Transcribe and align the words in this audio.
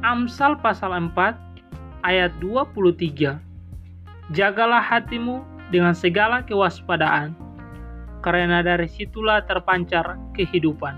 Amsal 0.00 0.56
pasal 0.64 0.96
4 0.96 1.12
ayat 2.08 2.32
23. 2.40 3.36
Jagalah 4.32 4.80
hatimu 4.80 5.44
dengan 5.68 5.92
segala 5.92 6.40
kewaspadaan, 6.40 7.36
karena 8.24 8.64
dari 8.64 8.88
situlah 8.88 9.44
terpancar 9.44 10.16
kehidupan. 10.32 10.96